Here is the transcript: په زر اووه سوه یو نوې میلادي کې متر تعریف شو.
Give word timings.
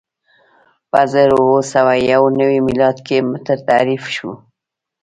په 0.91 1.01
زر 1.11 1.29
اووه 1.39 1.61
سوه 1.73 1.93
یو 2.11 2.23
نوې 2.39 2.59
میلادي 2.67 3.01
کې 3.07 3.17
متر 3.29 3.57
تعریف 3.69 4.03
شو. 4.15 4.31